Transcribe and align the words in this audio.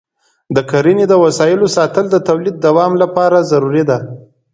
د 0.55 0.57
کرني 0.69 1.05
د 1.09 1.13
وسایلو 1.23 1.67
ساتنه 1.77 2.09
د 2.11 2.15
تولید 2.27 2.55
دوام 2.67 2.91
لپاره 3.03 3.47
ضروري 3.51 3.83
ده. 3.89 3.97